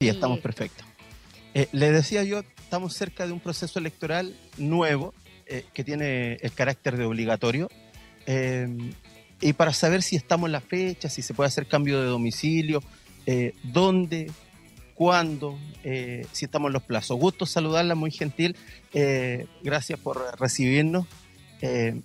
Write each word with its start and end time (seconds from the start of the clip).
Sí, 0.00 0.08
estamos 0.08 0.38
perfectos. 0.38 0.86
Eh, 1.52 1.68
le 1.72 1.92
decía 1.92 2.24
yo, 2.24 2.40
estamos 2.40 2.94
cerca 2.94 3.26
de 3.26 3.32
un 3.32 3.40
proceso 3.40 3.78
electoral 3.78 4.34
nuevo 4.56 5.12
eh, 5.44 5.66
que 5.74 5.84
tiene 5.84 6.38
el 6.40 6.52
carácter 6.52 6.96
de 6.96 7.04
obligatorio. 7.04 7.68
Eh, 8.24 8.66
y 9.42 9.52
para 9.52 9.74
saber 9.74 10.00
si 10.00 10.16
estamos 10.16 10.48
en 10.48 10.52
la 10.52 10.62
fecha, 10.62 11.10
si 11.10 11.20
se 11.20 11.34
puede 11.34 11.48
hacer 11.48 11.66
cambio 11.66 12.00
de 12.00 12.06
domicilio, 12.06 12.82
dónde, 13.62 14.30
cuándo, 14.94 15.58
si 16.32 16.44
estamos 16.46 16.70
en 16.70 16.72
los 16.72 16.82
plazos. 16.82 17.18
Gusto 17.18 17.44
saludarla, 17.44 17.94
muy 17.94 18.10
gentil. 18.10 18.56
gracias 19.62 19.98
por 19.98 20.38
recibirnos. 20.40 21.06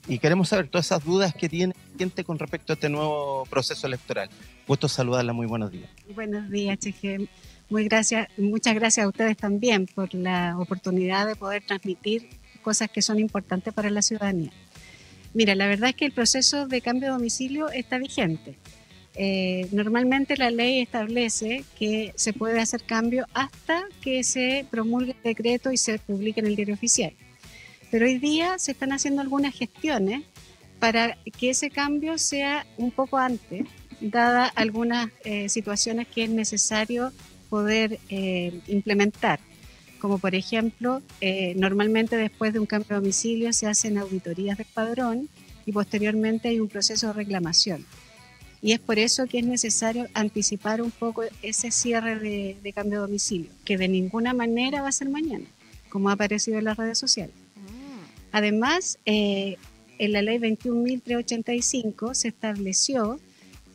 y 0.08 0.20
queremos 0.20 0.50
saber 0.50 0.68
todas 0.68 0.88
esas 0.88 1.04
dudas 1.04 1.34
que 1.34 1.50
tiene 1.50 1.74
gente 1.98 2.24
con 2.24 2.40
respecto 2.40 2.74
a 2.74 2.76
este 2.76 2.90
nuevo 2.90 3.46
proceso 3.50 3.88
electoral. 3.88 4.30
Gusto 4.68 4.88
saludarla, 4.88 5.34
muy 5.34 5.46
buenos 5.46 5.72
días. 5.72 5.90
Buenos 6.16 6.50
días, 6.50 6.80
Cheje. 6.80 7.30
Muy 7.70 7.86
gracias, 7.86 8.28
muchas 8.38 8.74
gracias 8.76 9.06
a 9.06 9.10
ustedes 9.10 9.38
también 9.38 9.86
por 9.86 10.14
la 10.14 10.58
oportunidad 10.58 11.28
de 11.28 11.36
poder 11.36 11.64
transmitir 11.66 12.30
cosas 12.64 12.90
que 12.90 13.02
son 13.02 13.20
importantes 13.20 13.74
para 13.74 13.90
la 13.90 14.02
ciudadanía. 14.02 14.52
Mira, 15.34 15.54
la 15.54 15.68
verdad 15.68 15.90
es 15.90 15.96
que 15.96 16.06
el 16.06 16.12
proceso 16.12 16.68
de 16.68 16.82
cambio 16.82 17.10
de 17.10 17.14
domicilio 17.14 17.70
está 17.70 17.98
vigente. 17.98 18.56
Eh, 19.16 19.68
normalmente 19.72 20.36
la 20.36 20.52
ley 20.52 20.82
establece 20.82 21.64
que 21.78 22.12
se 22.16 22.34
puede 22.34 22.60
hacer 22.60 22.84
cambio 22.84 23.28
hasta 23.34 23.84
que 24.02 24.24
se 24.24 24.66
promulgue 24.70 25.12
el 25.12 25.24
decreto 25.24 25.72
y 25.72 25.78
se 25.78 26.00
publique 26.00 26.40
en 26.40 26.48
el 26.48 26.56
diario 26.56 26.74
oficial. 26.74 27.14
Pero 27.92 28.06
hoy 28.06 28.18
día 28.18 28.58
se 28.60 28.72
están 28.72 28.92
haciendo 28.92 29.22
algunas 29.22 29.54
gestiones 29.54 30.24
para 30.80 31.18
que 31.38 31.52
ese 31.52 31.70
cambio 31.70 32.18
sea 32.18 32.66
un 32.78 32.92
poco 32.92 33.18
antes, 33.18 33.66
dada 34.10 34.48
algunas 34.48 35.10
eh, 35.24 35.50
situaciones 35.50 36.08
que 36.08 36.24
es 36.24 36.30
necesario 36.30 37.12
poder 37.50 38.00
eh, 38.10 38.60
implementar. 38.68 39.40
Como 40.00 40.20
por 40.20 40.36
ejemplo, 40.36 41.02
eh, 41.22 41.54
normalmente 41.56 42.16
después 42.16 42.54
de 42.54 42.60
un 42.60 42.66
cambio 42.66 42.90
de 42.90 42.96
domicilio 42.96 43.54
se 43.54 43.68
hacen 43.68 43.98
auditorías 43.98 44.58
del 44.58 44.68
padrón 44.74 45.30
y 45.66 45.72
posteriormente 45.72 46.50
hay 46.50 46.60
un 46.60 46.68
proceso 46.68 47.08
de 47.08 47.14
reclamación. 47.14 47.86
Y 48.62 48.74
es 48.74 48.80
por 48.80 49.00
eso 49.00 49.26
que 49.28 49.40
es 49.40 49.46
necesario 49.46 50.08
anticipar 50.14 50.82
un 50.82 50.92
poco 50.92 51.24
ese 51.42 51.72
cierre 51.72 52.20
de, 52.20 52.74
cambio 52.74 53.00
de 53.00 53.08
domicilio, 53.08 53.52
que 53.64 53.78
de 53.78 53.88
ninguna 53.88 54.34
manera 54.34 54.82
va 54.82 54.90
a 54.90 54.92
ser 54.92 55.10
mañana, 55.10 55.46
como 55.90 56.10
ha 56.10 56.14
aparecido 56.14 56.58
en 56.58 56.66
las 56.66 56.78
redes 56.78 56.98
sociales. 56.98 57.36
Mm. 57.56 58.32
Además, 58.32 59.00
eh, 59.06 59.58
en 59.98 60.12
la 60.12 60.22
ley 60.22 60.40
21.385 60.40 62.14
se 62.14 62.28
estableció 62.30 63.20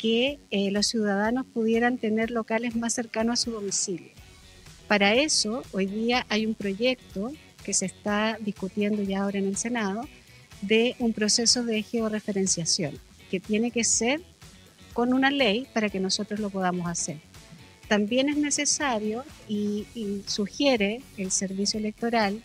que 0.00 0.38
eh, 0.50 0.70
los 0.70 0.86
ciudadanos 0.86 1.44
pudieran 1.44 1.98
tener 1.98 2.30
locales 2.30 2.74
más 2.74 2.94
cercanos 2.94 3.34
a 3.34 3.42
su 3.42 3.50
domicilio. 3.50 4.12
Para 4.88 5.14
eso, 5.14 5.62
hoy 5.72 5.86
día 5.86 6.24
hay 6.30 6.46
un 6.46 6.54
proyecto 6.54 7.30
que 7.64 7.74
se 7.74 7.84
está 7.84 8.38
discutiendo 8.40 9.02
ya 9.02 9.22
ahora 9.22 9.38
en 9.38 9.46
el 9.46 9.56
Senado 9.56 10.08
de 10.62 10.96
un 10.98 11.12
proceso 11.12 11.64
de 11.64 11.82
georreferenciación, 11.82 12.98
que 13.30 13.40
tiene 13.40 13.70
que 13.70 13.84
ser 13.84 14.22
con 14.94 15.12
una 15.12 15.30
ley 15.30 15.66
para 15.74 15.90
que 15.90 16.00
nosotros 16.00 16.40
lo 16.40 16.48
podamos 16.48 16.88
hacer. 16.88 17.18
También 17.86 18.30
es 18.30 18.38
necesario 18.38 19.24
y, 19.48 19.86
sugiere 20.26 21.02
el 21.18 21.30
servicio 21.30 21.78
electoral 21.78 22.42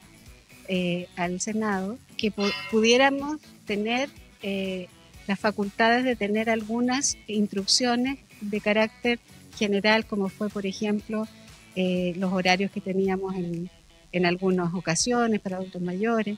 eh, 0.67 1.07
al 1.15 1.39
Senado 1.39 1.97
que 2.17 2.33
pudiéramos 2.69 3.39
tener 3.65 4.09
eh, 4.41 4.87
las 5.27 5.39
facultades 5.39 6.03
de 6.03 6.15
tener 6.15 6.49
algunas 6.49 7.17
instrucciones 7.27 8.19
de 8.41 8.61
carácter 8.61 9.19
general, 9.57 10.05
como 10.05 10.29
fue, 10.29 10.49
por 10.49 10.65
ejemplo, 10.65 11.27
eh, 11.75 12.13
los 12.17 12.31
horarios 12.31 12.71
que 12.71 12.81
teníamos 12.81 13.35
en, 13.35 13.69
en 14.11 14.25
algunas 14.25 14.73
ocasiones 14.73 15.41
para 15.41 15.57
adultos 15.57 15.81
mayores, 15.81 16.37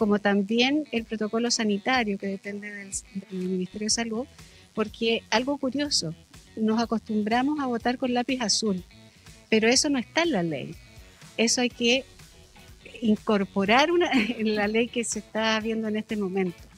como 0.00 0.18
también 0.18 0.84
el 0.92 1.04
protocolo 1.04 1.50
sanitario 1.50 2.16
que 2.16 2.26
depende 2.26 2.70
del, 2.70 2.90
Ministerio 3.30 3.84
de 3.84 3.90
Salud, 3.90 4.26
porque 4.74 5.22
algo 5.28 5.58
curioso, 5.58 6.14
nos 6.56 6.80
acostumbramos 6.80 7.60
a 7.60 7.66
votar 7.66 7.98
con 7.98 8.14
lápiz 8.14 8.40
azul, 8.40 8.82
pero 9.50 9.68
eso 9.68 9.90
no 9.90 9.98
está 9.98 10.22
en 10.22 10.32
la 10.32 10.42
ley. 10.42 10.74
Eso 11.36 11.60
hay 11.60 11.68
que 11.68 12.06
incorporar 13.02 13.90
una, 13.90 14.10
en 14.12 14.54
la 14.56 14.66
ley 14.68 14.88
que 14.88 15.04
se 15.04 15.18
está 15.18 15.60
viendo 15.60 15.88
en 15.88 15.98
este 15.98 16.16
momento. 16.16 16.69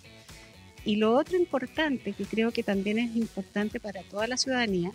Y 0.84 0.96
lo 0.96 1.14
otro 1.16 1.36
importante, 1.36 2.12
que 2.12 2.24
creo 2.24 2.50
que 2.50 2.62
también 2.62 2.98
es 2.98 3.14
importante 3.16 3.78
para 3.78 4.02
toda 4.02 4.26
la 4.26 4.36
ciudadanía, 4.36 4.92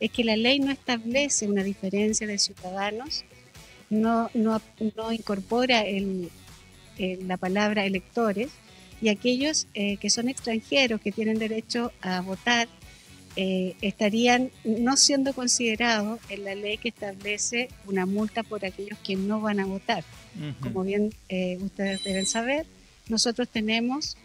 es 0.00 0.10
que 0.10 0.24
la 0.24 0.36
ley 0.36 0.58
no 0.58 0.72
establece 0.72 1.46
una 1.46 1.62
diferencia 1.62 2.26
de 2.26 2.38
ciudadanos, 2.38 3.24
no, 3.90 4.30
no, 4.34 4.60
no 4.96 5.12
incorpora 5.12 5.82
el, 5.82 6.30
la 6.98 7.36
palabra 7.36 7.84
electores 7.84 8.50
y 9.00 9.08
aquellos 9.08 9.66
eh, 9.74 9.96
que 9.96 10.10
son 10.10 10.28
extranjeros, 10.28 11.00
que 11.00 11.12
tienen 11.12 11.38
derecho 11.38 11.92
a 12.02 12.20
votar, 12.20 12.68
eh, 13.36 13.74
estarían 13.80 14.50
no 14.64 14.96
siendo 14.96 15.32
considerados 15.32 16.20
en 16.28 16.44
la 16.44 16.54
ley 16.54 16.78
que 16.78 16.88
establece 16.88 17.68
una 17.86 18.04
multa 18.04 18.42
por 18.42 18.64
aquellos 18.64 18.98
que 18.98 19.16
no 19.16 19.40
van 19.40 19.60
a 19.60 19.66
votar. 19.66 20.04
Como 20.60 20.84
bien 20.84 21.12
eh, 21.28 21.58
ustedes 21.60 22.04
deben 22.04 22.24
saber, 22.24 22.64
nosotros 23.08 23.48
tenemos 23.48 24.16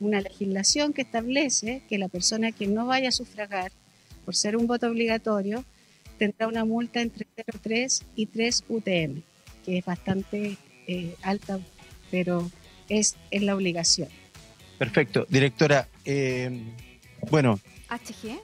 una 0.00 0.20
legislación 0.20 0.92
que 0.92 1.02
establece 1.02 1.82
que 1.88 1.98
la 1.98 2.08
persona 2.08 2.52
que 2.52 2.66
no 2.66 2.86
vaya 2.86 3.10
a 3.10 3.12
sufragar 3.12 3.70
por 4.24 4.34
ser 4.34 4.56
un 4.56 4.66
voto 4.66 4.88
obligatorio 4.88 5.64
tendrá 6.18 6.48
una 6.48 6.64
multa 6.64 7.00
entre 7.00 7.26
0,3 7.36 8.02
y 8.16 8.26
3 8.26 8.64
UTM, 8.68 9.22
que 9.64 9.78
es 9.78 9.84
bastante 9.84 10.56
eh, 10.86 11.14
alta, 11.22 11.60
pero 12.10 12.50
es, 12.88 13.16
es 13.30 13.42
la 13.42 13.54
obligación. 13.54 14.08
Perfecto. 14.78 15.26
Directora, 15.28 15.88
eh, 16.04 16.50
bueno. 17.30 17.60
HG. 17.88 18.38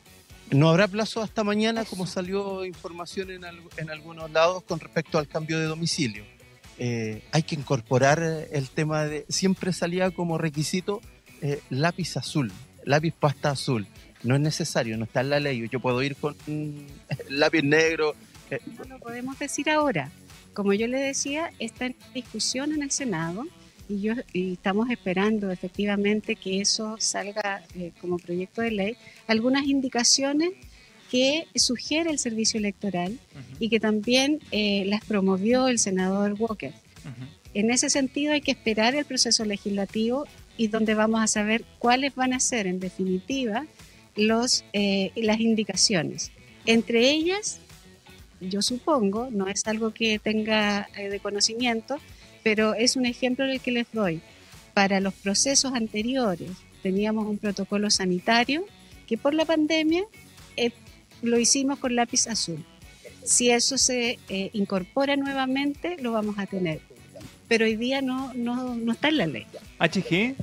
No 0.50 0.68
habrá 0.68 0.86
plazo 0.86 1.22
hasta 1.22 1.42
mañana, 1.42 1.84
como 1.84 2.06
salió 2.06 2.64
información 2.64 3.30
en, 3.30 3.42
en, 3.76 3.90
algunos 3.90 4.30
lados 4.30 4.62
con 4.62 4.78
respecto 4.78 5.18
al 5.18 5.26
cambio 5.26 5.58
de 5.58 5.64
domicilio. 5.64 6.24
Eh, 6.78 7.22
hay 7.32 7.42
que 7.42 7.56
incorporar 7.56 8.22
el 8.22 8.70
tema 8.70 9.04
de, 9.04 9.24
siempre 9.28 9.72
salía 9.72 10.10
como 10.10 10.38
requisito 10.38 11.00
eh, 11.42 11.60
lápiz 11.70 12.16
azul, 12.16 12.52
lápiz 12.84 13.12
pasta 13.12 13.50
azul. 13.50 13.86
No 14.22 14.34
es 14.34 14.40
necesario, 14.40 14.96
no 14.96 15.04
está 15.04 15.20
en 15.20 15.30
la 15.30 15.40
ley. 15.40 15.68
Yo 15.70 15.80
puedo 15.80 16.02
ir 16.02 16.16
con 16.16 16.34
lápiz 17.28 17.62
negro. 17.62 18.14
Eh. 18.50 18.58
No 18.78 18.84
lo 18.84 18.98
podemos 18.98 19.38
decir 19.38 19.70
ahora. 19.70 20.10
Como 20.54 20.72
yo 20.72 20.86
le 20.86 20.98
decía, 20.98 21.52
está 21.58 21.86
en 21.86 21.96
discusión 22.14 22.72
en 22.72 22.82
el 22.82 22.90
Senado 22.90 23.44
y, 23.88 24.00
yo, 24.00 24.14
estamos 24.32 24.88
esperando 24.90 25.50
efectivamente 25.50 26.34
que 26.34 26.60
eso 26.60 26.96
salga 26.98 27.62
eh, 27.74 27.92
como 28.00 28.16
proyecto 28.18 28.62
de 28.62 28.70
ley. 28.70 28.96
Algunas 29.26 29.66
indicaciones 29.66 30.50
que 31.10 31.46
sugiere 31.54 32.10
el 32.10 32.18
servicio 32.18 32.58
electoral 32.58 33.16
y 33.60 33.68
que 33.68 33.78
también 33.78 34.40
las 34.50 35.04
promovió 35.04 35.68
el 35.68 35.78
senador 35.78 36.34
Walker. 36.36 36.72
En 37.54 37.70
ese 37.70 37.88
sentido 37.88 38.32
hay 38.32 38.42
que 38.42 38.50
esperar 38.50 38.94
el 38.96 39.04
proceso 39.04 39.44
legislativo 39.44 40.26
y 40.56 40.68
donde 40.68 40.94
vamos 40.94 41.20
a 41.20 41.26
saber 41.26 41.64
cuáles 41.78 42.14
van 42.14 42.32
a 42.32 42.40
ser 42.40 42.66
en 42.66 42.80
definitiva 42.80 43.66
los, 44.14 44.64
eh, 44.72 45.12
las 45.16 45.40
indicaciones. 45.40 46.32
Entre 46.64 47.10
ellas, 47.10 47.58
yo 48.40 48.62
supongo, 48.62 49.28
no 49.30 49.48
es 49.48 49.66
algo 49.66 49.92
que 49.92 50.18
tenga 50.18 50.88
eh, 50.96 51.08
de 51.08 51.20
conocimiento, 51.20 51.98
pero 52.42 52.74
es 52.74 52.96
un 52.96 53.06
ejemplo 53.06 53.44
el 53.44 53.60
que 53.60 53.72
les 53.72 53.86
doy. 53.92 54.20
Para 54.74 55.00
los 55.00 55.14
procesos 55.14 55.72
anteriores 55.74 56.50
teníamos 56.82 57.26
un 57.26 57.38
protocolo 57.38 57.90
sanitario 57.90 58.64
que 59.06 59.16
por 59.16 59.34
la 59.34 59.44
pandemia 59.44 60.04
eh, 60.56 60.70
lo 61.22 61.38
hicimos 61.38 61.78
con 61.78 61.94
lápiz 61.94 62.26
azul. 62.26 62.64
Si 63.24 63.50
eso 63.50 63.76
se 63.76 64.18
incorpora 64.52 65.16
nuevamente, 65.16 65.96
lo 66.00 66.12
vamos 66.12 66.38
a 66.38 66.46
tener 66.46 66.80
pero 67.48 67.64
hoy 67.64 67.76
día 67.76 68.02
no, 68.02 68.32
no, 68.34 68.74
no 68.74 68.92
está 68.92 69.08
en 69.08 69.18
la 69.18 69.26
ley. 69.26 69.46
HG. 69.78 70.34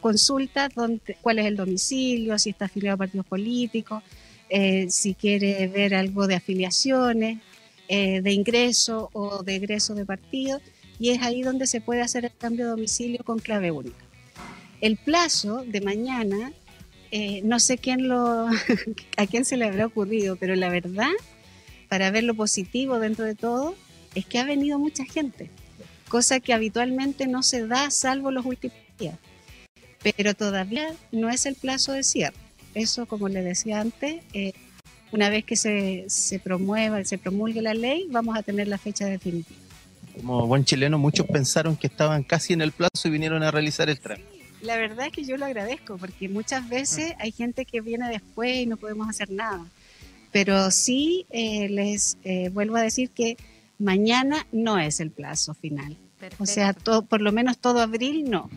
consulta 0.00 0.70
donde, 0.70 1.18
cuál 1.20 1.38
es 1.38 1.44
el 1.44 1.56
domicilio, 1.56 2.38
si 2.38 2.48
está 2.48 2.64
afiliado 2.64 2.94
a 2.94 2.98
partidos 2.98 3.26
políticos, 3.26 4.02
eh, 4.48 4.86
si 4.88 5.12
quiere 5.12 5.68
ver 5.68 5.94
algo 5.94 6.26
de 6.26 6.36
afiliaciones, 6.36 7.40
eh, 7.86 8.22
de 8.22 8.32
ingreso 8.32 9.10
o 9.12 9.42
de 9.42 9.56
egreso 9.56 9.94
de 9.94 10.06
partido, 10.06 10.58
y 10.98 11.10
es 11.10 11.22
ahí 11.22 11.42
donde 11.42 11.66
se 11.66 11.80
puede 11.80 12.02
hacer 12.02 12.24
el 12.24 12.36
cambio 12.36 12.66
de 12.66 12.70
domicilio 12.72 13.20
con 13.24 13.38
clave 13.38 13.70
única. 13.70 14.04
El 14.80 14.96
plazo 14.96 15.64
de 15.66 15.80
mañana, 15.80 16.52
eh, 17.10 17.40
no 17.44 17.58
sé 17.58 17.78
quién 17.78 18.08
lo, 18.08 18.48
a 19.16 19.26
quién 19.26 19.44
se 19.44 19.56
le 19.56 19.66
habrá 19.66 19.86
ocurrido, 19.86 20.36
pero 20.36 20.54
la 20.56 20.68
verdad, 20.68 21.10
para 21.88 22.10
ver 22.10 22.24
lo 22.24 22.34
positivo 22.34 22.98
dentro 22.98 23.24
de 23.24 23.34
todo, 23.34 23.74
es 24.14 24.26
que 24.26 24.38
ha 24.38 24.44
venido 24.44 24.78
mucha 24.78 25.04
gente, 25.04 25.50
cosa 26.08 26.40
que 26.40 26.52
habitualmente 26.52 27.26
no 27.26 27.42
se 27.42 27.66
da 27.66 27.90
salvo 27.90 28.30
los 28.30 28.44
últimos 28.46 28.76
días. 28.98 29.18
Pero 30.16 30.34
todavía 30.34 30.94
no 31.12 31.30
es 31.30 31.46
el 31.46 31.54
plazo 31.54 31.92
de 31.92 32.02
cierre. 32.02 32.36
Eso, 32.74 33.06
como 33.06 33.28
le 33.28 33.42
decía 33.42 33.80
antes, 33.80 34.22
eh, 34.34 34.52
una 35.12 35.30
vez 35.30 35.44
que 35.44 35.56
se, 35.56 36.04
se 36.08 36.38
promueva, 36.38 37.02
se 37.04 37.18
promulgue 37.18 37.62
la 37.62 37.72
ley, 37.72 38.06
vamos 38.10 38.36
a 38.36 38.42
tener 38.42 38.68
la 38.68 38.78
fecha 38.78 39.06
definitiva. 39.06 39.63
Como 40.16 40.46
buen 40.46 40.64
chileno, 40.64 40.98
muchos 40.98 41.26
pensaron 41.26 41.76
que 41.76 41.86
estaban 41.86 42.22
casi 42.22 42.52
en 42.52 42.62
el 42.62 42.72
plazo 42.72 43.08
y 43.08 43.10
vinieron 43.10 43.42
a 43.42 43.50
realizar 43.50 43.90
el 43.90 43.98
trámite. 43.98 44.28
La 44.62 44.76
verdad 44.76 45.06
es 45.06 45.12
que 45.12 45.24
yo 45.24 45.36
lo 45.36 45.44
agradezco, 45.44 45.98
porque 45.98 46.28
muchas 46.28 46.68
veces 46.68 47.14
hay 47.18 47.32
gente 47.32 47.66
que 47.66 47.80
viene 47.80 48.08
después 48.08 48.56
y 48.56 48.66
no 48.66 48.76
podemos 48.76 49.08
hacer 49.08 49.30
nada. 49.30 49.66
Pero 50.32 50.70
sí 50.70 51.26
eh, 51.30 51.68
les 51.68 52.16
eh, 52.24 52.48
vuelvo 52.48 52.76
a 52.76 52.82
decir 52.82 53.10
que 53.10 53.36
mañana 53.78 54.46
no 54.52 54.78
es 54.78 55.00
el 55.00 55.10
plazo 55.10 55.54
final. 55.54 55.96
O 56.38 56.46
sea, 56.46 56.72
todo, 56.72 57.02
por 57.02 57.20
lo 57.20 57.32
menos 57.32 57.58
todo 57.58 57.80
abril 57.80 58.30
no. 58.30 58.48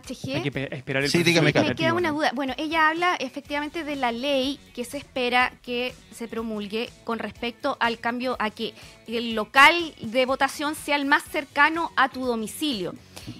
HG. 0.00 0.36
Hay 0.36 0.50
que 0.50 0.68
esperar 0.72 1.04
el 1.04 1.10
Sí, 1.10 1.22
dígame, 1.22 1.52
Me 1.52 1.74
queda 1.74 1.94
una 1.94 2.10
duda. 2.10 2.32
Bueno, 2.34 2.54
ella 2.56 2.88
habla 2.88 3.16
efectivamente 3.16 3.84
de 3.84 3.96
la 3.96 4.12
ley 4.12 4.58
que 4.74 4.84
se 4.84 4.98
espera 4.98 5.52
que 5.62 5.94
se 6.12 6.28
promulgue 6.28 6.90
con 7.04 7.18
respecto 7.18 7.76
al 7.80 7.98
cambio 7.98 8.36
a 8.38 8.50
que 8.50 8.74
el 9.06 9.34
local 9.34 9.94
de 10.00 10.26
votación 10.26 10.74
sea 10.74 10.96
el 10.96 11.04
más 11.04 11.24
cercano 11.24 11.92
a 11.96 12.08
tu 12.08 12.24
domicilio. 12.24 12.94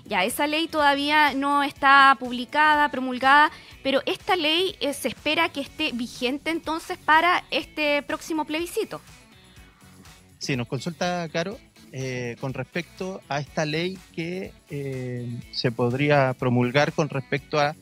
Ya, 0.06 0.24
esa 0.24 0.46
ley 0.46 0.68
todavía 0.68 1.34
no 1.34 1.62
está 1.62 2.16
publicada, 2.18 2.90
promulgada, 2.90 3.50
pero 3.82 4.00
esta 4.06 4.36
ley 4.36 4.76
eh, 4.80 4.94
se 4.94 5.08
espera 5.08 5.50
que 5.50 5.60
esté 5.60 5.92
vigente 5.92 6.50
entonces 6.50 6.96
para 6.98 7.44
este 7.50 8.02
próximo 8.02 8.44
plebiscito. 8.44 9.00
Sí, 10.38 10.56
nos 10.56 10.68
consulta 10.68 11.28
Caro 11.30 11.58
eh, 11.96 12.35
con 12.41 12.55
respecto 12.55 13.20
a 13.29 13.38
esta 13.38 13.64
ley 13.64 13.96
que 14.17 14.50
eh, 14.69 15.29
se 15.52 15.70
podría 15.70 16.35
promulgar 16.37 16.93
con 16.93 17.08
respecto 17.08 17.61
a 17.61 17.76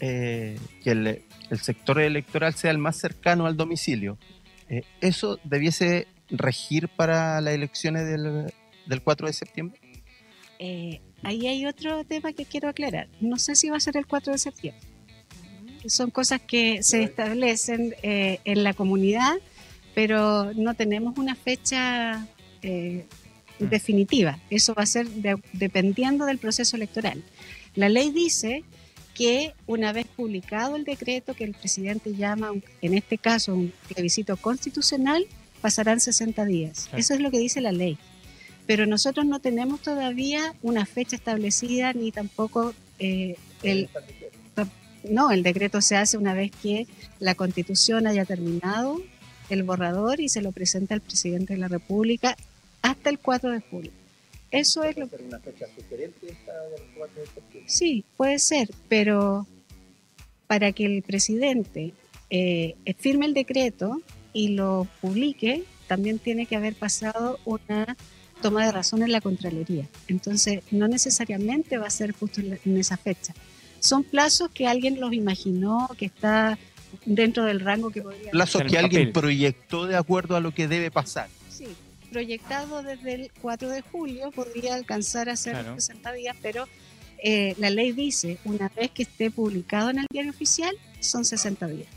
eh, 0.00 0.58
que 0.82 0.92
el, 0.92 1.22
el 1.50 1.58
sector 1.58 2.00
electoral 2.00 2.54
sea 2.54 2.70
el 2.70 2.78
más 2.78 2.96
cercano 2.96 3.44
al 3.44 3.58
domicilio. 3.58 4.16
¿Eso 5.02 5.38
debiese 5.44 6.06
regir 6.30 6.88
para 6.88 7.42
las 7.42 7.52
elecciones 7.52 8.06
del, 8.06 8.54
del 8.86 9.02
4 9.02 9.26
de 9.26 9.32
septiembre? 9.34 9.78
Ahí 11.22 11.46
hay 11.46 11.66
otro 11.66 12.04
tema 12.04 12.32
que 12.32 12.46
quiero 12.46 12.70
aclarar. 12.70 13.08
No 13.20 13.36
sé 13.36 13.54
si 13.54 13.68
va 13.68 13.76
a 13.76 13.80
ser 13.80 13.98
el 13.98 14.06
4 14.06 14.32
de 14.32 14.38
septiembre. 14.38 14.82
Son 15.86 16.10
cosas 16.10 16.40
que 16.40 16.82
se 16.82 17.02
establecen 17.02 17.94
en 18.02 18.64
la 18.64 18.72
comunidad, 18.72 19.34
pero 19.94 20.54
no 20.54 20.72
tenemos 20.72 21.18
una 21.18 21.34
fecha 21.34 22.26
eh, 22.62 23.06
definitiva. 23.58 24.38
Eso 24.50 24.74
va 24.74 24.82
a 24.82 24.86
ser 24.86 25.08
de- 25.08 25.40
dependiendo 25.52 26.24
del 26.26 26.38
proceso 26.38 26.76
electoral. 26.76 27.22
La 27.74 27.88
ley 27.88 28.10
dice 28.10 28.64
que 29.14 29.52
una 29.66 29.92
vez 29.92 30.06
publicado 30.06 30.76
el 30.76 30.84
decreto 30.84 31.34
que 31.34 31.44
el 31.44 31.52
presidente 31.54 32.14
llama, 32.14 32.52
en 32.82 32.94
este 32.94 33.18
caso, 33.18 33.54
un 33.54 33.72
plebiscito 33.92 34.36
constitucional, 34.36 35.26
pasarán 35.60 36.00
60 36.00 36.44
días. 36.44 36.84
Claro. 36.84 36.98
Eso 36.98 37.14
es 37.14 37.20
lo 37.20 37.30
que 37.30 37.38
dice 37.38 37.60
la 37.60 37.72
ley. 37.72 37.98
Pero 38.66 38.86
nosotros 38.86 39.26
no 39.26 39.40
tenemos 39.40 39.80
todavía 39.82 40.54
una 40.62 40.86
fecha 40.86 41.16
establecida 41.16 41.92
ni 41.94 42.12
tampoco 42.12 42.74
eh, 42.98 43.36
el... 43.62 43.88
No, 45.08 45.30
el 45.30 45.42
decreto 45.44 45.80
se 45.80 45.96
hace 45.96 46.18
una 46.18 46.34
vez 46.34 46.50
que 46.60 46.86
la 47.20 47.34
constitución 47.36 48.06
haya 48.08 48.24
terminado 48.24 49.00
el 49.48 49.62
borrador 49.62 50.20
y 50.20 50.28
se 50.28 50.42
lo 50.42 50.50
presenta 50.52 50.94
al 50.94 51.00
presidente 51.00 51.54
de 51.54 51.60
la 51.60 51.68
República 51.68 52.36
hasta 52.82 53.10
el 53.10 53.18
4 53.18 53.50
de 53.52 53.60
julio. 53.60 53.90
Eso 54.50 54.82
es 54.84 54.96
lo 54.96 55.08
que... 55.08 55.16
una 55.16 55.38
fecha 55.38 55.66
sugerente 55.74 56.30
esta 56.30 56.52
del 56.52 56.82
4 56.96 57.20
de 57.20 57.26
septiembre? 57.26 57.70
Sí, 57.70 58.04
puede 58.16 58.38
ser, 58.38 58.70
pero 58.88 59.46
para 60.46 60.72
que 60.72 60.86
el 60.86 61.02
presidente 61.02 61.92
eh, 62.30 62.74
firme 62.98 63.26
el 63.26 63.34
decreto 63.34 64.00
y 64.32 64.48
lo 64.48 64.86
publique, 65.00 65.64
también 65.86 66.18
tiene 66.18 66.46
que 66.46 66.56
haber 66.56 66.74
pasado 66.74 67.38
una 67.44 67.96
toma 68.40 68.64
de 68.64 68.72
razón 68.72 69.02
en 69.02 69.12
la 69.12 69.20
Contraloría. 69.20 69.86
Entonces, 70.06 70.62
no 70.70 70.88
necesariamente 70.88 71.78
va 71.78 71.86
a 71.86 71.90
ser 71.90 72.12
justo 72.12 72.40
en 72.40 72.76
esa 72.76 72.96
fecha. 72.96 73.34
Son 73.80 74.04
plazos 74.04 74.50
que 74.50 74.66
alguien 74.66 75.00
los 75.00 75.12
imaginó, 75.12 75.88
que 75.96 76.06
está 76.06 76.58
dentro 77.04 77.44
del 77.44 77.60
rango 77.60 77.90
que 77.90 78.02
podría... 78.02 78.30
Plazos 78.30 78.62
que 78.62 78.78
alguien 78.78 79.08
papel. 79.08 79.12
proyectó 79.12 79.86
de 79.86 79.96
acuerdo 79.96 80.36
a 80.36 80.40
lo 80.40 80.52
que 80.52 80.68
debe 80.68 80.90
pasar. 80.90 81.28
Proyectado 82.10 82.82
desde 82.82 83.14
el 83.14 83.30
4 83.40 83.68
de 83.68 83.82
julio 83.82 84.30
podría 84.30 84.74
alcanzar 84.74 85.28
a 85.28 85.36
ser 85.36 85.52
Claro. 85.54 85.74
60 85.74 86.12
días, 86.12 86.36
pero 86.40 86.66
eh, 87.22 87.54
la 87.58 87.70
ley 87.70 87.92
dice, 87.92 88.38
una 88.44 88.68
vez 88.70 88.90
que 88.92 89.02
esté 89.02 89.30
publicado 89.30 89.90
en 89.90 89.98
el 89.98 90.06
diario 90.10 90.30
oficial, 90.30 90.74
son 91.00 91.24
60 91.24 91.66
días. 91.68 91.88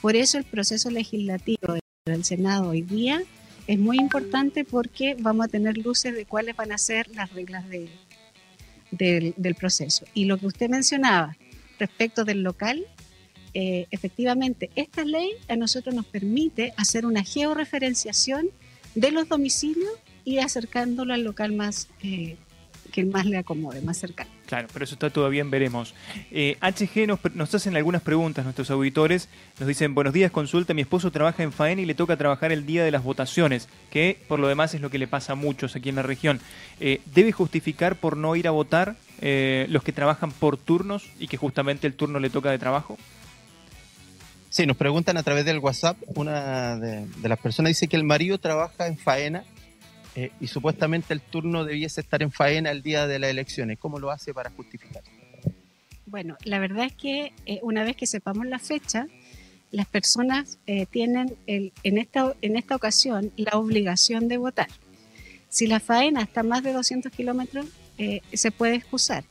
Por 0.00 0.16
eso 0.16 0.38
el 0.38 0.44
proceso 0.44 0.90
legislativo 0.90 1.76
del 2.06 2.24
Senado 2.24 2.70
hoy 2.70 2.82
día 2.82 3.22
es 3.66 3.78
muy 3.78 3.98
importante 3.98 4.64
porque 4.64 5.14
vamos 5.18 5.44
a 5.46 5.48
tener 5.48 5.76
luces 5.76 6.14
de 6.14 6.24
cuáles 6.24 6.56
van 6.56 6.72
a 6.72 6.78
ser 6.78 7.08
las 7.14 7.32
reglas 7.32 7.68
de- 7.68 7.90
del, 8.90 9.34
del 9.36 9.54
proceso. 9.54 10.04
Y 10.14 10.24
lo 10.24 10.38
que 10.38 10.46
usted 10.46 10.68
mencionaba 10.70 11.36
respecto 11.78 12.24
del 12.24 12.42
local, 12.42 12.84
eh, 13.54 13.86
efectivamente, 13.90 14.70
esta 14.74 15.04
ley 15.04 15.30
a 15.48 15.56
nosotros 15.56 15.94
nos 15.94 16.06
permite 16.06 16.72
hacer 16.76 17.04
una 17.06 17.22
georreferenciación 17.22 18.48
de 18.94 19.10
los 19.10 19.28
domicilios 19.28 19.92
y 20.24 20.38
acercándolo 20.38 21.14
al 21.14 21.24
local 21.24 21.52
más 21.52 21.88
eh, 22.02 22.36
que 22.90 23.04
más 23.04 23.24
le 23.24 23.38
acomode, 23.38 23.80
más 23.80 23.96
cercano. 23.98 24.30
Claro, 24.46 24.68
pero 24.72 24.84
eso 24.84 24.94
está 24.94 25.10
todavía 25.10 25.44
veremos. 25.44 25.94
Eh, 26.30 26.56
HG 26.60 27.06
nos, 27.06 27.20
nos 27.34 27.54
hacen 27.54 27.76
algunas 27.76 28.02
preguntas 28.02 28.44
nuestros 28.44 28.70
auditores. 28.70 29.28
Nos 29.58 29.68
dicen, 29.68 29.94
buenos 29.94 30.12
días, 30.12 30.30
consulta, 30.30 30.74
mi 30.74 30.82
esposo 30.82 31.10
trabaja 31.10 31.42
en 31.42 31.52
faena 31.52 31.82
y 31.82 31.86
le 31.86 31.94
toca 31.94 32.16
trabajar 32.16 32.52
el 32.52 32.66
día 32.66 32.84
de 32.84 32.90
las 32.90 33.04
votaciones, 33.04 33.68
que 33.90 34.18
por 34.28 34.40
lo 34.40 34.48
demás 34.48 34.74
es 34.74 34.80
lo 34.80 34.90
que 34.90 34.98
le 34.98 35.06
pasa 35.06 35.32
a 35.32 35.36
muchos 35.36 35.76
aquí 35.76 35.88
en 35.88 35.96
la 35.96 36.02
región. 36.02 36.40
Eh, 36.80 37.00
¿Debe 37.14 37.32
justificar 37.32 37.96
por 37.96 38.16
no 38.16 38.34
ir 38.36 38.48
a 38.48 38.50
votar 38.50 38.96
eh, 39.20 39.66
los 39.70 39.84
que 39.84 39.92
trabajan 39.92 40.32
por 40.32 40.56
turnos 40.56 41.08
y 41.18 41.28
que 41.28 41.36
justamente 41.36 41.86
el 41.86 41.94
turno 41.94 42.18
le 42.18 42.30
toca 42.30 42.50
de 42.50 42.58
trabajo? 42.58 42.98
Sí, 44.50 44.66
nos 44.66 44.76
preguntan 44.76 45.16
a 45.16 45.22
través 45.22 45.44
del 45.44 45.58
WhatsApp, 45.60 45.96
una 46.16 46.76
de, 46.76 47.06
las 47.28 47.38
personas 47.38 47.70
dice 47.70 47.86
que 47.86 47.96
el 47.96 48.02
marido 48.04 48.36
trabaja 48.38 48.88
en 48.88 48.98
faena 48.98 49.44
eh, 50.16 50.32
y 50.40 50.48
supuestamente 50.48 51.14
el 51.14 51.20
turno 51.20 51.64
debiese 51.64 52.00
estar 52.00 52.20
en 52.20 52.32
faena 52.32 52.72
el 52.72 52.82
día 52.82 53.06
de 53.06 53.20
las 53.20 53.30
elecciones. 53.30 53.78
¿Cómo 53.78 54.00
lo 54.00 54.10
hace 54.10 54.34
para 54.34 54.50
justificar? 54.50 55.02
Bueno, 56.06 56.36
la 56.42 56.58
verdad 56.58 56.86
es 56.86 56.94
que 56.94 57.32
eh, 57.46 57.60
una 57.62 57.84
vez 57.84 57.94
que 57.94 58.06
sepamos 58.06 58.44
la 58.46 58.58
fecha, 58.58 59.06
las 59.70 59.86
personas 59.86 60.58
eh, 60.66 60.84
tienen 60.86 61.36
el- 61.46 61.72
en, 61.84 61.98
esta, 61.98 62.34
en 62.42 62.56
esta 62.56 62.74
ocasión 62.74 63.30
la 63.36 63.52
obligación 63.56 64.26
de 64.26 64.36
votar. 64.36 64.66
Si 65.48 65.68
la 65.68 65.78
faena 65.78 66.22
está 66.22 66.42
más 66.42 66.64
de 66.64 66.72
200 66.72 67.12
kilómetros, 67.12 67.66
se 68.32 68.50
puede 68.50 68.76
excusar, 68.76 69.24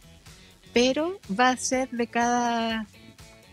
pero 0.74 1.20
va 1.28 1.50
a 1.50 1.58
ser 1.58 1.90
de 1.90 2.06
cada, 2.06 2.86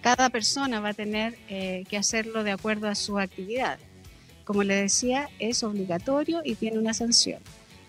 cada 0.07 0.31
persona 0.31 0.79
va 0.79 0.91
a 0.91 0.95
tener 0.95 1.37
eh, 1.49 1.83
que 1.89 1.97
hacerlo 1.97 2.45
de 2.45 2.53
acuerdo 2.53 2.87
a 2.87 2.95
su 2.95 3.19
actividad. 3.19 3.77
Como 4.45 4.63
le 4.63 4.77
decía, 4.77 5.29
es 5.41 5.65
obligatorio 5.65 6.43
y 6.45 6.55
tiene 6.55 6.79
una 6.79 6.95
sanción. 6.95 7.41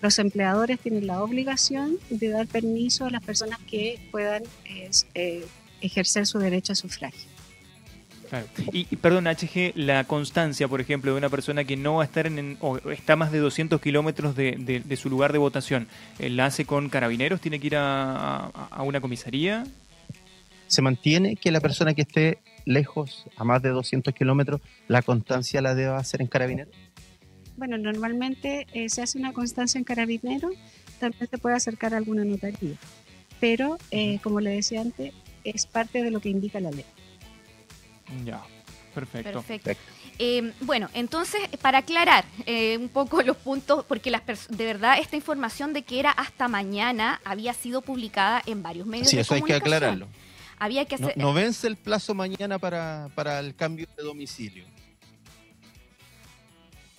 Los 0.02 0.18
empleadores 0.18 0.80
tienen 0.80 1.06
la 1.06 1.22
obligación 1.22 2.00
de 2.10 2.30
dar 2.30 2.48
permiso 2.48 3.06
a 3.06 3.12
las 3.12 3.24
personas 3.24 3.60
que 3.70 4.00
puedan 4.10 4.42
eh, 5.14 5.46
ejercer 5.82 6.26
su 6.26 6.40
derecho 6.40 6.74
a 6.74 6.76
sufragio. 6.76 7.30
Y, 8.74 8.88
y, 8.90 8.96
perdón, 8.96 9.26
HG, 9.28 9.74
la 9.76 10.04
constancia, 10.06 10.68
por 10.68 10.82
ejemplo, 10.82 11.12
de 11.12 11.20
una 11.20 11.30
persona 11.30 11.66
que 11.66 11.78
no 11.78 11.98
va 11.98 12.02
a 12.02 12.06
estar 12.06 12.26
en, 12.26 12.58
o 12.62 12.78
está 12.90 13.16
más 13.16 13.32
de 13.32 13.38
200 13.38 13.80
kilómetros 13.80 14.36
de, 14.36 14.82
de- 14.84 14.98
su 14.98 15.08
lugar 15.12 15.34
de 15.34 15.38
votación, 15.38 15.88
eh, 16.18 16.32
¿la 16.32 16.48
hace 16.48 16.66
con 16.66 16.90
carabineros? 16.90 17.40
¿Tiene 17.42 17.60
que 17.60 17.68
ir 17.68 17.76
a 17.78 18.50
una 18.84 19.02
comisaría? 19.02 19.66
Se 20.68 20.82
mantiene 20.82 21.36
que 21.36 21.52
la 21.52 21.60
persona 21.60 21.94
que 21.94 22.04
esté 22.04 22.40
lejos, 22.66 23.26
a 23.36 23.44
más 23.44 23.62
de 23.62 23.70
200 23.70 24.14
kilómetros, 24.14 24.62
la 24.88 25.02
constancia 25.02 25.62
la 25.62 25.76
deba 25.76 25.98
hacer 25.98 26.22
en 26.22 26.28
carabinero? 26.28 26.70
Bueno, 27.56 27.78
normalmente 27.78 28.68
eh, 28.74 28.90
se 28.90 29.02
hace 29.02 29.18
una 29.18 29.34
constancia 29.34 29.80
en 29.80 29.84
carabinero, 29.84 30.50
también 31.00 31.28
se 31.30 31.38
puede 31.38 31.56
acercar 31.56 31.94
a 31.94 31.98
alguna 31.98 32.24
notaría, 32.24 32.76
pero 33.40 33.78
eh, 33.92 34.20
como 34.22 34.40
le 34.40 34.52
decía 34.52 34.82
antes, 34.82 35.14
es 35.44 35.66
parte 35.66 36.04
de 36.04 36.12
lo 36.12 36.20
que 36.20 36.30
indica 36.30 36.60
la 36.60 36.72
ley. 36.72 36.86
Ya, 38.26 38.44
perfecto. 38.94 39.42
Perfecto. 39.42 39.72
Eh, 40.20 40.52
bueno, 40.62 40.90
entonces, 40.94 41.42
para 41.62 41.80
aclarar 41.80 42.26
eh, 42.46 42.78
un 42.78 42.90
poco 42.90 43.22
los 43.24 43.38
puntos, 43.38 43.86
porque 43.86 44.12
las 44.12 44.24
de 44.26 44.66
verdad 44.66 45.00
esta 45.00 45.16
información 45.16 45.74
de 45.74 45.84
que 45.84 46.00
era 46.00 46.12
hasta 46.12 46.48
mañana 46.48 47.22
había 47.24 47.54
sido 47.54 47.82
publicada 47.82 48.42
en 48.46 48.64
varios 48.64 48.88
medios 48.88 49.10
Sí, 49.10 49.18
de 49.18 49.22
eso 49.22 49.36
hay 49.36 49.42
que 49.42 49.54
aclararlo. 49.54 50.08
Había 50.60 50.86
que 50.86 50.98
No, 50.98 51.08
hacer... 51.08 51.18
no 51.18 51.34
vence 51.34 51.68
el 51.68 51.78
plazo 51.78 52.14
mañana 52.14 52.58
para, 52.60 53.10
para 53.16 53.40
el 53.40 53.56
cambio 53.56 53.88
de 53.98 54.04
domicilio. 54.04 54.66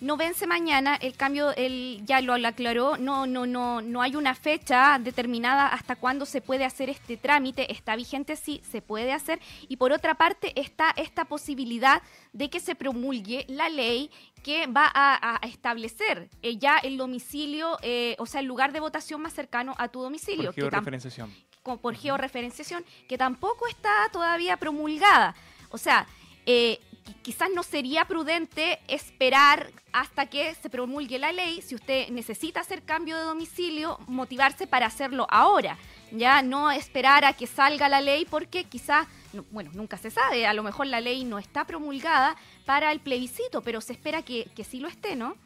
no 0.01 0.17
vence 0.17 0.47
mañana, 0.47 0.95
el 0.95 1.17
cambio 1.17 1.51
el, 1.57 2.03
ya 2.05 2.21
lo 2.21 2.33
aclaró, 2.35 2.97
no, 2.99 3.27
no, 3.27 3.47
no, 3.47 3.81
no 3.83 4.01
hay 4.01 4.15
una 4.15 4.37
fecha 4.37 4.97
determinada 5.01 5.67
hasta 5.67 5.97
cuándo 5.97 6.25
se 6.25 6.41
puede 6.41 6.65
hacer 6.65 6.89
este 6.89 7.17
trámite, 7.17 7.73
está 7.73 7.97
vigente, 7.97 8.37
sí, 8.37 8.63
se 8.71 8.81
puede 8.81 9.13
hacer, 9.13 9.41
y 9.67 9.77
por 9.77 9.91
otra 9.91 10.15
parte 10.15 10.53
está 10.55 10.93
esta 10.97 11.25
posibilidad 11.25 12.01
de 12.33 12.49
que 12.49 12.61
se 12.61 12.77
promulgue 12.77 13.45
la 13.49 13.69
ley 13.71 14.09
que 14.45 14.69
va 14.69 14.87
a, 14.95 15.41
a 15.45 15.47
establecer 15.49 16.31
eh, 16.43 16.59
ya 16.59 16.79
el 16.79 16.97
domicilio, 16.97 17.77
eh, 17.83 18.15
o 18.21 18.27
sea, 18.27 18.41
el 18.41 18.47
lugar 18.47 18.73
de 18.73 18.79
votación 18.79 19.21
más 19.21 19.33
cercano 19.33 19.75
a 19.79 19.89
tu 19.89 20.01
domicilio. 20.01 20.53
Por 20.53 20.55
que 20.55 20.61
tam- 20.61 20.71
georreferenciación. 20.71 21.35
Como 21.69 21.81
por 21.83 21.95
georreferenciación, 21.95 22.83
que 23.09 23.19
tampoco 23.19 23.67
está 23.69 24.09
todavía 24.11 24.57
promulgada. 24.57 25.35
O 25.69 25.77
sea, 25.77 26.07
eh, 26.47 26.81
qui- 27.05 27.15
quizás 27.21 27.51
no 27.55 27.63
sería 27.63 28.07
prudente 28.07 28.79
esperar 28.89 29.71
hasta 29.93 30.25
que 30.27 30.55
se 30.55 30.71
promulgue 30.71 31.19
la 31.19 31.31
ley. 31.33 31.61
Si 31.61 31.75
usted 31.75 32.09
necesita 32.09 32.61
hacer 32.61 32.83
cambio 32.85 33.19
de 33.19 33.25
domicilio, 33.25 33.99
motivarse 34.07 34.67
para 34.67 34.87
hacerlo 34.87 35.27
ahora. 35.29 35.77
Ya 36.11 36.41
no 36.41 36.71
esperar 36.71 37.27
a 37.27 37.35
que 37.35 37.47
salga 37.47 37.87
la 37.91 38.01
ley 38.01 38.25
porque 38.25 38.65
quizás, 38.65 39.07
no- 39.35 39.45
bueno, 39.51 39.71
nunca 39.75 39.99
se 39.99 40.11
sabe, 40.11 40.47
a 40.47 40.55
lo 40.55 40.63
mejor 40.63 40.87
la 40.87 41.03
ley 41.03 41.23
no 41.25 41.39
está 41.39 41.67
promulgada 41.67 42.35
para 42.65 42.93
el 42.93 43.01
plebiscito, 43.01 43.61
pero 43.61 43.83
se 43.83 43.93
espera 43.93 44.23
que, 44.23 44.47
que 44.57 44.65
sí 44.65 44.81
lo 44.81 44.89
esté, 44.89 45.17
¿no? 45.17 45.37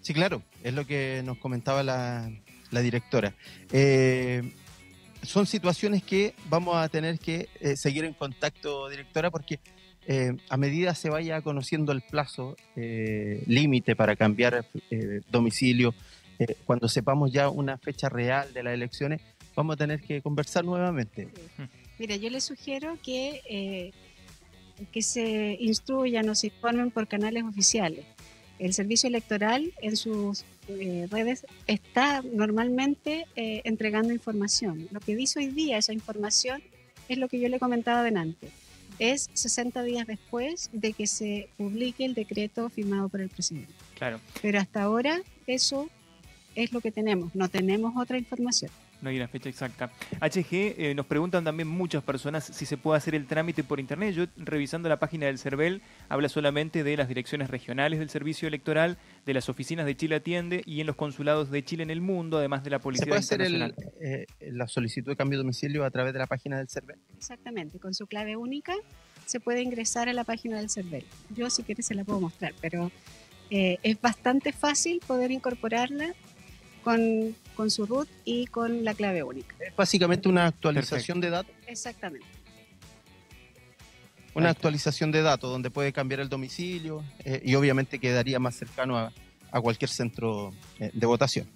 Sí, 0.00 0.12
claro, 0.12 0.42
es 0.64 0.74
lo 0.74 0.84
que 0.84 1.22
nos 1.24 1.38
comentaba 1.38 1.84
la, 1.84 2.28
la 2.72 2.80
directora. 2.80 3.34
Eh, 3.70 4.42
son 5.22 5.46
situaciones 5.46 6.02
que 6.02 6.34
vamos 6.48 6.74
a 6.76 6.88
tener 6.88 7.18
que 7.18 7.48
eh, 7.60 7.76
seguir 7.76 8.04
en 8.04 8.14
contacto, 8.14 8.88
directora, 8.88 9.30
porque 9.30 9.60
eh, 10.08 10.32
a 10.48 10.56
medida 10.56 10.96
se 10.96 11.10
vaya 11.10 11.40
conociendo 11.42 11.92
el 11.92 12.02
plazo 12.02 12.56
límite 12.74 13.94
para 13.94 14.16
cambiar 14.16 14.66
domicilio, 15.30 15.94
cuando 16.64 16.88
sepamos 16.88 17.30
ya 17.30 17.48
una 17.48 17.78
fecha 17.78 18.08
real 18.08 18.52
de 18.52 18.64
las 18.64 18.74
elecciones, 18.74 19.20
vamos 19.54 19.74
a 19.74 19.76
tener 19.76 20.00
que 20.00 20.20
conversar 20.20 20.64
nuevamente. 20.64 21.28
Mira, 22.00 22.16
yo 22.16 22.30
les 22.30 22.42
sugiero 22.42 22.98
que, 23.00 23.92
que 24.90 25.02
se 25.02 25.56
instruyan 25.60 26.28
o 26.28 26.34
se 26.34 26.48
informen 26.48 26.90
por 26.90 27.06
canales 27.06 27.44
oficiales. 27.44 28.04
El 28.58 28.74
servicio 28.74 29.06
electoral 29.08 29.72
en 29.82 29.96
sus 29.96 30.44
eh, 30.68 31.08
redes 31.10 31.46
está 31.66 32.22
normalmente 32.22 33.26
eh, 33.36 33.62
entregando 33.64 34.12
información. 34.12 34.88
Lo 34.90 35.00
que 35.00 35.16
dice 35.16 35.40
hoy 35.40 35.48
día 35.48 35.78
esa 35.78 35.92
información 35.92 36.62
es 37.08 37.18
lo 37.18 37.28
que 37.28 37.40
yo 37.40 37.48
le 37.48 37.58
comentaba 37.58 38.00
adelante. 38.00 38.48
Es 38.98 39.30
60 39.32 39.82
días 39.82 40.06
después 40.06 40.70
de 40.72 40.92
que 40.92 41.06
se 41.06 41.48
publique 41.56 42.04
el 42.04 42.14
decreto 42.14 42.68
firmado 42.68 43.08
por 43.08 43.20
el 43.20 43.28
presidente. 43.28 43.72
Claro. 43.96 44.20
Pero 44.40 44.60
hasta 44.60 44.82
ahora 44.82 45.20
eso 45.46 45.88
es 46.54 46.72
lo 46.72 46.80
que 46.80 46.92
tenemos. 46.92 47.34
No 47.34 47.48
tenemos 47.48 47.94
otra 47.96 48.18
información. 48.18 48.70
No 49.02 49.10
hay 49.10 49.16
una 49.16 49.28
fecha 49.28 49.48
exacta. 49.48 49.90
HG, 50.20 50.74
eh, 50.78 50.94
nos 50.94 51.06
preguntan 51.06 51.44
también 51.44 51.68
muchas 51.68 52.04
personas 52.04 52.44
si 52.44 52.64
se 52.66 52.76
puede 52.76 52.98
hacer 52.98 53.16
el 53.16 53.26
trámite 53.26 53.64
por 53.64 53.80
internet. 53.80 54.14
Yo, 54.14 54.26
revisando 54.36 54.88
la 54.88 54.98
página 54.98 55.26
del 55.26 55.38
CERVEL, 55.38 55.82
habla 56.08 56.28
solamente 56.28 56.84
de 56.84 56.96
las 56.96 57.08
direcciones 57.08 57.50
regionales 57.50 57.98
del 57.98 58.10
servicio 58.10 58.46
electoral, 58.46 58.98
de 59.26 59.34
las 59.34 59.48
oficinas 59.48 59.86
de 59.86 59.96
Chile 59.96 60.16
Atiende 60.16 60.62
y 60.64 60.80
en 60.80 60.86
los 60.86 60.94
consulados 60.94 61.50
de 61.50 61.64
Chile 61.64 61.82
en 61.82 61.90
el 61.90 62.00
mundo, 62.00 62.38
además 62.38 62.62
de 62.62 62.70
la 62.70 62.78
¿Se 62.78 62.82
Policía 62.84 63.06
puede 63.08 63.18
hacer 63.18 63.42
el, 63.42 63.74
eh, 64.00 64.26
la 64.52 64.68
solicitud 64.68 65.10
de 65.10 65.16
cambio 65.16 65.38
de 65.38 65.42
domicilio 65.42 65.84
a 65.84 65.90
través 65.90 66.12
de 66.12 66.20
la 66.20 66.26
página 66.28 66.58
del 66.58 66.68
CERVEL? 66.68 66.98
Exactamente, 67.16 67.80
con 67.80 67.94
su 67.94 68.06
clave 68.06 68.36
única 68.36 68.74
se 69.26 69.40
puede 69.40 69.62
ingresar 69.62 70.08
a 70.08 70.12
la 70.12 70.22
página 70.22 70.58
del 70.58 70.70
CERVEL. 70.70 71.04
Yo 71.30 71.50
si 71.50 71.64
quieres 71.64 71.86
se 71.86 71.94
la 71.94 72.04
puedo 72.04 72.20
mostrar, 72.20 72.54
pero 72.60 72.92
eh, 73.50 73.78
es 73.82 74.00
bastante 74.00 74.52
fácil 74.52 75.00
poder 75.06 75.30
incorporarla 75.30 76.14
con, 76.82 77.34
con 77.54 77.70
su 77.70 77.86
root 77.86 78.08
y 78.24 78.46
con 78.46 78.84
la 78.84 78.94
clave 78.94 79.22
única. 79.22 79.54
Es 79.60 79.74
básicamente 79.74 80.28
una 80.28 80.46
actualización 80.46 81.20
de 81.20 81.30
datos. 81.30 81.54
Exactamente. 81.66 82.26
Una 84.34 84.50
actualización 84.50 85.12
de 85.12 85.20
datos 85.22 85.50
donde 85.50 85.70
puede 85.70 85.92
cambiar 85.92 86.20
el 86.20 86.28
domicilio 86.28 87.04
eh, 87.24 87.42
y 87.44 87.54
obviamente 87.54 87.98
quedaría 87.98 88.38
más 88.38 88.54
cercano 88.54 88.96
a, 88.96 89.12
a 89.50 89.60
cualquier 89.60 89.90
centro 89.90 90.52
eh, 90.78 90.90
de 90.92 91.06
votación. 91.06 91.46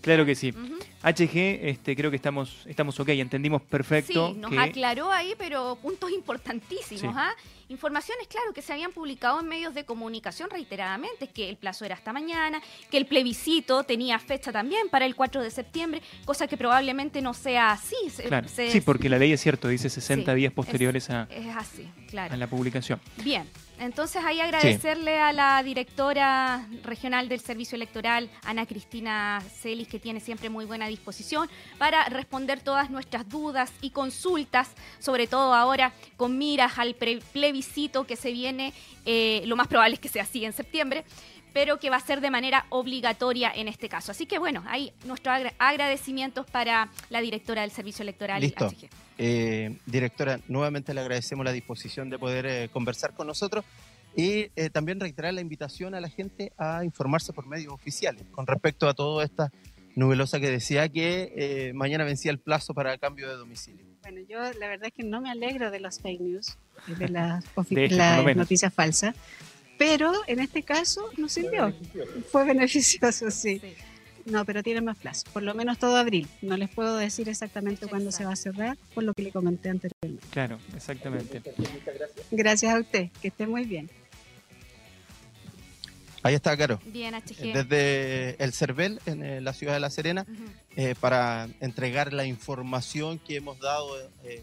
Claro 0.00 0.24
que 0.24 0.34
sí. 0.34 0.54
HG, 1.02 1.60
este, 1.68 1.96
creo 1.96 2.10
que 2.10 2.16
estamos, 2.16 2.64
estamos 2.66 2.98
ok, 3.00 3.08
entendimos 3.10 3.62
perfecto 3.62 4.28
Sí, 4.32 4.38
nos 4.38 4.50
que 4.50 4.58
aclaró 4.58 5.10
ahí, 5.10 5.34
pero 5.38 5.76
puntos 5.80 6.10
importantísimos. 6.12 7.00
Sí. 7.00 7.08
¿ah? 7.20 7.32
Informaciones, 7.70 8.26
claro, 8.26 8.52
que 8.52 8.62
se 8.62 8.72
habían 8.72 8.90
publicado 8.92 9.40
en 9.40 9.46
medios 9.46 9.72
de 9.74 9.84
comunicación 9.84 10.50
reiteradamente, 10.50 11.28
que 11.28 11.48
el 11.48 11.56
plazo 11.56 11.84
era 11.84 11.94
hasta 11.94 12.12
mañana, 12.12 12.60
que 12.90 12.96
el 12.98 13.06
plebiscito 13.06 13.84
tenía 13.84 14.18
fecha 14.18 14.50
también 14.52 14.88
para 14.90 15.06
el 15.06 15.14
4 15.14 15.40
de 15.42 15.50
septiembre, 15.50 16.02
cosa 16.24 16.48
que 16.48 16.56
probablemente 16.56 17.22
no 17.22 17.32
sea 17.32 17.70
así. 17.72 17.94
se- 18.10 18.24
Claro. 18.24 18.48
se- 18.48 18.70
Sí, 18.70 18.80
porque 18.80 19.08
la 19.08 19.18
ley 19.18 19.32
es 19.32 19.40
cierto, 19.40 19.68
dice 19.68 19.88
60 19.88 20.32
Sí, 20.32 20.36
días 20.38 20.52
posteriores 20.52 21.08
a, 21.10 21.28
Es 21.30 21.54
así, 21.56 21.88
claro. 22.08 22.34
a 22.34 22.36
la 22.36 22.46
publicación. 22.48 23.00
Bien, 23.22 23.44
entonces 23.80 24.22
ahí 24.24 24.40
agradecerle 24.40 25.18
a 25.18 25.32
la 25.32 25.62
directora 25.62 26.68
regional 26.82 27.28
del 27.30 27.40
Servicio 27.40 27.76
Electoral, 27.76 28.30
Ana 28.44 28.66
Cristina 28.66 29.42
Celis, 29.60 29.88
que 29.88 29.98
tiene 29.98 30.20
siempre 30.20 30.50
muy 30.50 30.66
buena 30.66 30.86
disposición 30.86 31.48
para 31.78 32.04
responder 32.10 32.60
todas 32.60 32.90
nuestras 32.90 33.26
dudas 33.26 33.72
y 33.80 33.90
consultas, 33.90 34.70
sobre 34.98 35.26
todo 35.26 35.54
ahora 35.54 35.94
con 36.18 36.36
miras 36.36 36.78
al 36.78 36.94
plebiscito 36.94 38.06
que 38.06 38.16
se 38.16 38.32
viene, 38.32 38.74
eh, 39.06 39.42
lo 39.46 39.56
más 39.56 39.66
probable 39.66 39.94
es 39.94 40.00
que 40.00 40.10
sea 40.10 40.24
así 40.24 40.44
en 40.44 40.52
septiembre 40.52 41.04
pero 41.52 41.78
que 41.78 41.90
va 41.90 41.96
a 41.96 42.00
ser 42.00 42.20
de 42.20 42.30
manera 42.30 42.66
obligatoria 42.70 43.50
en 43.54 43.68
este 43.68 43.88
caso. 43.88 44.12
Así 44.12 44.26
que 44.26 44.38
bueno, 44.38 44.62
ahí 44.68 44.92
nuestros 45.04 45.34
agra- 45.34 45.54
agradecimientos 45.58 46.46
para 46.46 46.88
la 47.10 47.20
directora 47.20 47.62
del 47.62 47.70
Servicio 47.70 48.02
Electoral 48.02 48.40
Listo. 48.40 48.72
Eh, 49.18 49.76
directora, 49.86 50.40
nuevamente 50.48 50.94
le 50.94 51.00
agradecemos 51.00 51.44
la 51.44 51.52
disposición 51.52 52.08
de 52.10 52.18
poder 52.18 52.46
eh, 52.46 52.68
conversar 52.72 53.12
con 53.14 53.26
nosotros 53.26 53.64
y 54.16 54.50
eh, 54.56 54.70
también 54.72 54.98
reiterar 54.98 55.32
la 55.34 55.40
invitación 55.40 55.94
a 55.94 56.00
la 56.00 56.08
gente 56.08 56.52
a 56.58 56.84
informarse 56.84 57.32
por 57.32 57.46
medios 57.46 57.72
oficiales 57.72 58.24
con 58.32 58.46
respecto 58.46 58.88
a 58.88 58.94
toda 58.94 59.24
esta 59.24 59.50
nubelosa 59.94 60.40
que 60.40 60.50
decía 60.50 60.88
que 60.88 61.32
eh, 61.36 61.72
mañana 61.74 62.04
vencía 62.04 62.30
el 62.30 62.38
plazo 62.38 62.74
para 62.74 62.92
el 62.94 62.98
cambio 63.00 63.28
de 63.28 63.34
domicilio. 63.36 63.84
Bueno, 64.02 64.20
yo 64.28 64.38
la 64.58 64.68
verdad 64.68 64.86
es 64.86 64.92
que 64.94 65.02
no 65.02 65.20
me 65.20 65.30
alegro 65.30 65.70
de 65.70 65.80
los 65.80 66.00
fake 66.00 66.20
news, 66.20 66.56
de 66.86 67.08
las, 67.10 67.44
las 67.56 68.24
menos. 68.24 68.36
noticias 68.36 68.72
falsas, 68.72 69.14
pero 69.80 70.12
en 70.26 70.40
este 70.40 70.62
caso 70.62 71.08
nos 71.16 71.32
sirvió. 71.32 71.72
Fue 72.30 72.44
beneficioso, 72.44 73.30
sí. 73.30 73.60
Sí. 73.60 73.74
No, 74.26 74.44
pero 74.44 74.62
tiene 74.62 74.82
más 74.82 74.98
plazo, 74.98 75.24
por 75.32 75.42
lo 75.42 75.54
menos 75.54 75.78
todo 75.78 75.96
abril. 75.96 76.28
No 76.42 76.58
les 76.58 76.68
puedo 76.68 76.98
decir 76.98 77.30
exactamente 77.30 77.86
cuándo 77.86 78.12
se 78.12 78.26
va 78.26 78.34
a 78.34 78.36
cerrar, 78.36 78.76
por 78.94 79.04
lo 79.04 79.14
que 79.14 79.22
le 79.22 79.32
comenté 79.32 79.70
anteriormente. 79.70 80.26
Claro, 80.32 80.58
exactamente. 80.76 81.40
Gracias 82.30 82.74
a 82.74 82.78
usted, 82.78 83.08
que 83.22 83.28
esté 83.28 83.46
muy 83.46 83.64
bien. 83.64 83.90
Ahí 86.22 86.34
está, 86.34 86.54
Caro. 86.58 86.78
Bien, 86.84 87.14
HG. 87.14 87.54
Desde 87.54 88.36
el 88.44 88.52
CERVEL 88.52 89.00
en 89.06 89.22
eh, 89.22 89.40
la 89.40 89.54
ciudad 89.54 89.72
de 89.72 89.80
La 89.80 89.88
Serena 89.88 90.26
eh, 90.76 90.94
para 91.00 91.48
entregar 91.60 92.12
la 92.12 92.26
información 92.26 93.18
que 93.18 93.36
hemos 93.36 93.58
dado, 93.58 93.98
eh, 94.24 94.42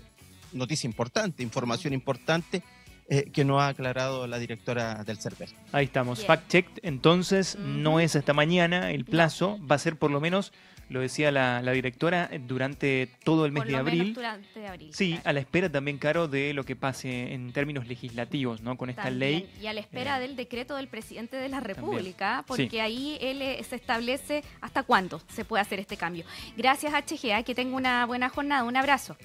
noticia 0.52 0.88
importante, 0.88 1.44
información 1.44 1.94
importante 1.94 2.64
eh, 3.10 3.30
que 3.32 3.46
nos 3.46 3.62
ha 3.62 3.70
aclarado 3.70 4.28
la 4.28 4.38
directora 4.40 5.04
del 5.04 5.18
CERVEL. 5.18 5.50
Ahí 5.72 5.86
estamos. 5.86 6.20
Bien. 6.20 6.28
Fact 6.28 6.48
checked, 6.50 6.80
entonces 6.84 7.58
no 7.60 8.00
es 8.00 8.16
hasta 8.16 8.34
mañana 8.34 8.92
el 8.92 9.06
plazo, 9.06 9.60
va 9.70 9.76
a 9.76 9.80
ser 9.80 9.96
por 9.98 10.12
lo 10.12 10.20
menos 10.20 10.52
lo 10.90 11.02
decía 11.02 11.32
la, 11.34 11.62
la 11.62 11.74
directora, 11.74 12.30
durante 12.48 13.10
todo 13.26 13.46
el 13.46 13.52
mes 13.52 13.64
Por 13.64 13.68
de 13.68 13.74
menos 13.74 13.88
abril. 13.88 14.14
durante 14.14 14.68
abril, 14.68 14.90
Sí, 14.94 15.10
claro. 15.16 15.30
a 15.30 15.34
la 15.34 15.40
espera 15.42 15.70
también, 15.70 15.98
Caro, 15.98 16.30
de 16.30 16.54
lo 16.54 16.64
que 16.64 16.78
pase 16.78 17.34
en 17.34 17.52
términos 17.52 17.88
legislativos, 17.88 18.62
¿no? 18.62 18.78
Con 18.78 18.90
esta 18.90 19.04
También, 19.04 19.20
ley. 19.20 19.50
Y 19.62 19.68
a 19.68 19.74
la 19.74 19.82
espera 19.82 20.18
eh, 20.18 20.22
del 20.22 20.38
decreto 20.38 20.78
del 20.78 20.88
presidente 20.88 21.36
de 21.36 21.50
la 21.50 21.60
República, 21.60 22.46
porque 22.48 22.70
Sí. 22.70 22.80
ahí 22.80 23.18
él 23.20 23.42
eh, 23.42 23.62
se 23.70 23.76
establece 23.76 24.46
hasta 24.62 24.84
cuándo 24.84 25.22
se 25.28 25.44
puede 25.44 25.60
hacer 25.62 25.78
este 25.82 25.98
cambio. 25.98 26.24
Gracias, 26.56 26.94
HGA, 26.94 27.44
que 27.44 27.54
tenga 27.54 27.76
una 27.76 28.06
buena 28.06 28.30
jornada. 28.30 28.64
Un 28.64 28.78
abrazo. 28.78 29.18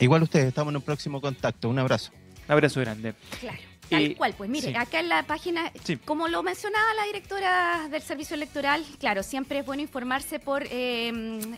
Igual 0.00 0.22
ustedes, 0.22 0.48
estamos 0.48 0.70
en 0.72 0.76
un 0.76 0.82
próximo 0.82 1.18
contacto. 1.22 1.70
Un 1.70 1.78
abrazo. 1.78 2.12
Un 2.50 2.54
abrazo 2.54 2.80
grande. 2.80 3.14
Claro. 3.38 3.58
Tal 3.88 4.02
Eh, 4.06 4.14
cual, 4.16 4.34
pues 4.36 4.50
mire, 4.50 4.68
sí. 4.70 4.74
acá 4.76 4.98
en 4.98 5.08
la 5.08 5.22
página, 5.24 5.70
Sí. 5.84 5.96
como 5.98 6.26
lo 6.26 6.42
mencionaba 6.42 6.94
la 6.94 7.04
directora 7.04 7.88
del 7.88 8.02
Servicio 8.02 8.34
Electoral, 8.34 8.84
claro, 8.98 9.22
siempre 9.22 9.60
es 9.60 9.66
bueno 9.66 9.82
informarse 9.82 10.40
por 10.40 10.64
eh, 10.68 11.08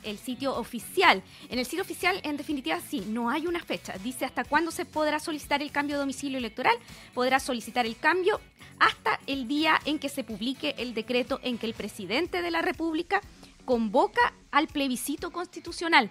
el 0.03 0.19
sitio 0.19 0.55
oficial. 0.57 1.23
En 1.49 1.59
el 1.59 1.65
sitio 1.65 1.81
oficial, 1.83 2.21
en 2.25 2.37
definitiva, 2.37 2.79
sí, 2.87 3.05
no 3.09 3.31
hay 3.31 3.47
una 3.47 3.61
fecha. 3.61 3.95
Dice 4.05 4.27
hasta 4.27 4.45
cuándo 4.45 4.71
se 4.71 4.85
podrá 4.85 5.19
solicitar 5.19 5.63
el 5.63 5.73
cambio 5.73 5.97
de 5.97 6.01
domicilio 6.01 6.37
electoral. 6.37 6.75
Podrá 7.15 7.41
solicitar 7.41 7.87
el 7.87 7.97
cambio 7.97 8.39
hasta 8.79 9.19
el 9.27 9.49
día 9.49 9.79
en 9.87 9.99
que 9.99 10.11
se 10.11 10.25
publique 10.25 10.75
el 10.77 10.93
decreto 10.93 11.41
en 11.43 11.57
que 11.57 11.65
el 11.67 11.73
presidente 11.75 12.43
de 12.43 12.51
la 12.51 12.61
República 12.61 13.23
convoca 13.65 14.35
al 14.51 14.67
plebiscito 14.69 15.31
constitucional. 15.33 16.11